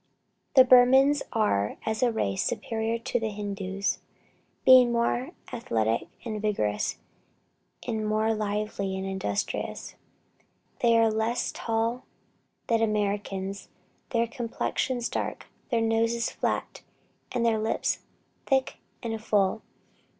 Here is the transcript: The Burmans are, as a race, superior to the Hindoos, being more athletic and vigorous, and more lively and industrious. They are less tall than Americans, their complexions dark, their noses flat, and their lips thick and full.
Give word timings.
The 0.55 0.63
Burmans 0.63 1.21
are, 1.31 1.77
as 1.85 2.01
a 2.01 2.11
race, 2.11 2.41
superior 2.41 2.97
to 2.97 3.19
the 3.19 3.29
Hindoos, 3.29 3.99
being 4.65 4.91
more 4.91 5.33
athletic 5.53 6.07
and 6.25 6.41
vigorous, 6.41 6.97
and 7.85 8.07
more 8.09 8.33
lively 8.33 8.97
and 8.97 9.05
industrious. 9.05 9.93
They 10.79 10.97
are 10.97 11.11
less 11.11 11.51
tall 11.51 12.05
than 12.65 12.81
Americans, 12.81 13.69
their 14.09 14.25
complexions 14.25 15.07
dark, 15.07 15.45
their 15.69 15.81
noses 15.81 16.31
flat, 16.31 16.81
and 17.31 17.45
their 17.45 17.59
lips 17.59 17.99
thick 18.47 18.77
and 19.03 19.23
full. 19.23 19.61